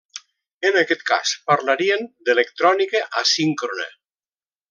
En 0.69 0.77
aquest 0.79 1.03
cas 1.09 1.33
parlarien 1.51 2.09
d'electrònica 2.29 3.05
asíncrona. 3.25 3.87